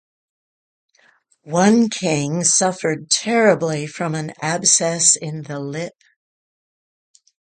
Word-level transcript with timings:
One 1.43 1.87
king 1.87 2.43
suffered 2.43 3.11
terribly 3.11 3.85
from 3.85 4.15
an 4.15 4.33
abscess 4.41 5.15
in 5.15 5.43
the 5.43 5.59
lip. 5.59 5.93